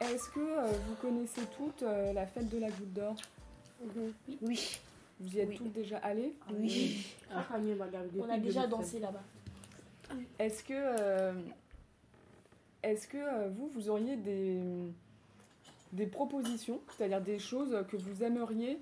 [0.00, 3.14] Est-ce que euh, vous connaissez toutes euh, la fête de la Goutte d'Or
[4.42, 4.80] Oui.
[5.20, 5.56] Vous y êtes Oui.
[5.58, 7.06] toutes déjà allées Oui.
[7.30, 8.68] Ah, m'a gardé On a déjà 2007.
[8.70, 9.22] dansé là-bas.
[10.38, 11.32] Est-ce que, euh,
[12.82, 14.58] est-ce que euh, vous, vous auriez des,
[15.92, 18.80] des propositions, c'est-à-dire des choses que vous aimeriez,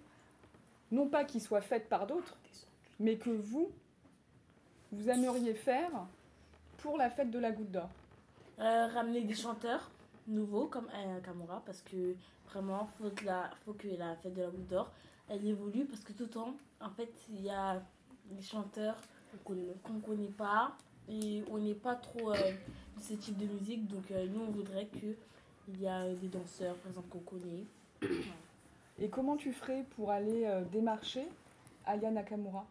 [0.93, 2.37] non pas qu'ils soient faites par d'autres,
[3.00, 3.69] mais que vous,
[4.93, 5.91] vous aimeriez faire
[6.79, 7.91] pour la fête de la Goutte d'Or?
[8.61, 9.91] Euh, ramener des chanteurs
[10.29, 12.14] nouveaux comme euh, Kamura parce que
[12.50, 14.91] vraiment faut que la faut que la fête de la Goutte d'Or
[15.29, 17.82] elle évolue parce que tout le temps en fait il y a
[18.31, 18.96] des chanteurs
[19.45, 20.77] qu'on connaît, qu'on connaît pas
[21.09, 22.53] et on n'est pas trop euh,
[22.96, 23.86] de ce type de musique.
[23.89, 25.17] Donc euh, nous on voudrait que
[25.69, 27.64] il y a des danseurs par exemple qu'on connaît.
[29.00, 31.27] Et comment tu ferais pour aller euh, démarcher
[31.86, 32.67] Aya Nakamura?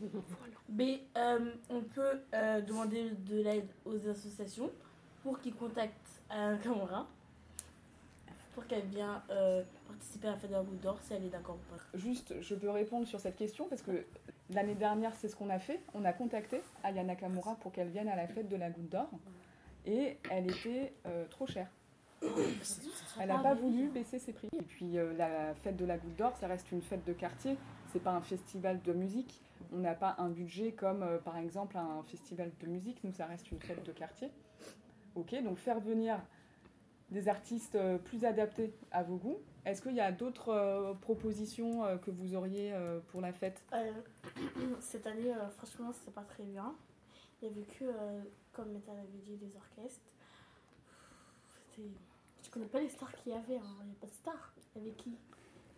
[0.68, 4.70] Mais euh, on peut euh, demander de l'aide aux associations
[5.24, 7.08] pour qu'ils contactent un Kamura
[8.54, 11.30] pour qu'elle vienne euh, participer à la fête de la Goutte d'Or si elle est
[11.30, 11.98] d'accord ou pas.
[11.98, 14.04] Juste, je peux répondre sur cette question parce que
[14.50, 15.80] l'année dernière, c'est ce qu'on a fait.
[15.92, 19.08] On a contacté Aya Nakamura pour qu'elle vienne à la fête de la Goutte d'Or
[19.86, 21.68] et elle était euh, trop chère.
[23.20, 24.48] Elle n'a pas voulu baisser ses prix.
[24.52, 27.56] Et puis euh, la fête de la Goutte d'Or, ça reste une fête de quartier.
[27.92, 29.40] C'est pas un festival de musique.
[29.72, 33.02] On n'a pas un budget comme par exemple un festival de musique.
[33.02, 34.30] Nous, ça reste une fête de quartier.
[35.14, 36.20] Ok, donc faire venir
[37.10, 39.38] des artistes euh, plus adaptés à vos goûts.
[39.64, 43.62] Est-ce qu'il y a d'autres euh, propositions euh, que vous auriez euh, pour la fête?
[44.80, 46.74] Cette année, franchement, c'était pas très bien.
[47.40, 47.84] Il y avait que,
[48.52, 50.04] comme Metal avait dit, des orchestres.
[51.76, 53.76] Je connais pas les stars qu'il y avait, hein.
[53.80, 54.52] il n'y a pas de stars.
[54.76, 55.12] Il y avait qui?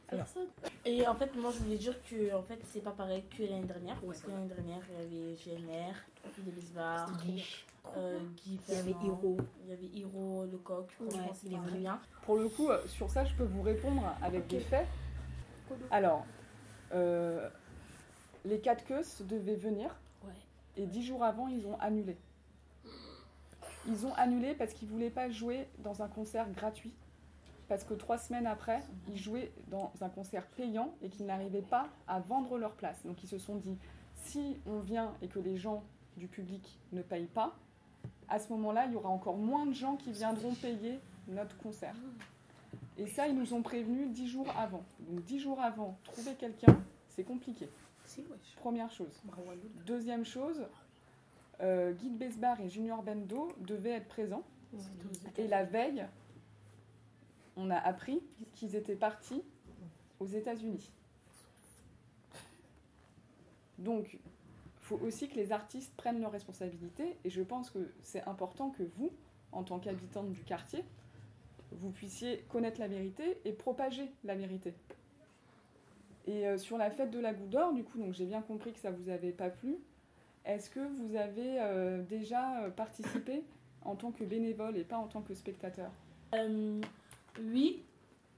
[0.08, 0.24] Alors.
[0.24, 0.48] Personne.
[0.84, 3.66] Et en fait, moi je voulais dire que en fait, c'est pas pareil que l'année
[3.66, 4.00] dernière.
[4.00, 5.94] Parce que l'année dernière, il y avait GNR,
[6.38, 7.10] Delis Bar,
[7.96, 9.36] euh, Guy Il y avait Hiro.
[9.64, 10.90] il y avait Hiro, le coq.
[10.90, 12.00] Franchement, Ouais, c'était il est très bien.
[12.22, 14.86] Pour le coup, euh, sur ça, je peux vous répondre avec des faits.
[15.90, 16.24] Alors,
[16.92, 17.48] euh,
[18.44, 19.94] les 4 queues devaient venir
[20.24, 20.32] Ouais.
[20.76, 22.16] et dix jours avant, ils ont annulé.
[23.88, 26.92] Ils ont annulé parce qu'ils ne voulaient pas jouer dans un concert gratuit.
[27.68, 31.88] Parce que trois semaines après, ils jouaient dans un concert payant et qu'ils n'arrivaient pas
[32.06, 33.04] à vendre leur place.
[33.04, 33.76] Donc ils se sont dit,
[34.14, 35.82] si on vient et que les gens
[36.16, 37.56] du public ne payent pas,
[38.28, 40.98] à ce moment-là, il y aura encore moins de gens qui viendront payer
[41.28, 41.94] notre concert.
[42.98, 44.82] Et ça, ils nous ont prévenus dix jours avant.
[45.00, 46.78] Donc dix jours avant, trouver quelqu'un,
[47.08, 47.68] c'est compliqué.
[48.56, 49.20] Première chose.
[49.24, 49.84] Nous.
[49.84, 50.66] Deuxième chose,
[51.60, 54.44] euh, Guy de Besbar et Junior Bendo devaient être présents.
[55.36, 56.06] Et la veille,
[57.56, 58.20] on a appris
[58.54, 59.42] qu'ils étaient partis
[60.20, 60.90] aux États-Unis.
[63.78, 64.18] Donc,
[64.86, 67.16] faut aussi que les artistes prennent leurs responsabilités.
[67.24, 69.10] Et je pense que c'est important que vous,
[69.50, 70.84] en tant qu'habitante du quartier,
[71.72, 74.74] vous puissiez connaître la vérité et propager la vérité.
[76.26, 78.72] Et euh, sur la fête de la Goutte d'Or, du coup, donc j'ai bien compris
[78.72, 79.76] que ça vous avait pas plu.
[80.44, 83.42] Est-ce que vous avez euh, déjà euh, participé
[83.84, 85.90] en tant que bénévole et pas en tant que spectateur?
[86.32, 87.82] Oui,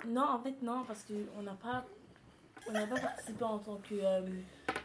[0.06, 1.84] non, en fait, non, parce qu'on n'a pas,
[2.68, 4.22] on n'a pas participé en tant que euh,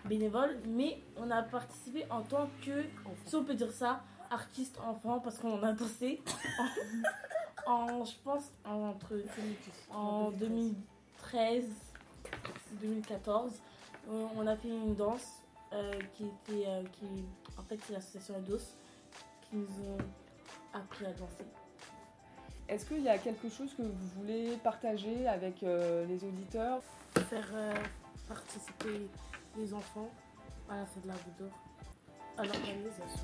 [0.06, 2.84] bénévole, mais on a participé en tant que,
[3.26, 6.22] si on peut dire ça, artiste enfant, parce qu'on a dansé
[7.66, 9.14] en, en, je pense, entre
[9.92, 11.66] en 2013,
[12.82, 13.54] 2014,
[14.10, 17.26] on on a fait une danse euh, qui était, euh, qui,
[17.58, 18.60] en fait, c'est l'association Edos
[19.42, 19.98] qui nous ont
[20.74, 21.46] appris à danser.
[22.70, 26.82] Est-ce qu'il y a quelque chose que vous voulez partager avec euh, les auditeurs?
[27.34, 27.74] faire euh,
[28.28, 29.10] participer
[29.58, 30.12] les enfants
[30.70, 31.52] à la fête de la Goudour,
[32.38, 33.24] à l'organisation.